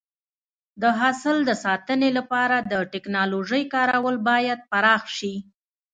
[0.81, 5.35] د حاصل د ساتنې لپاره د ټکنالوژۍ کارول باید پراخ شي.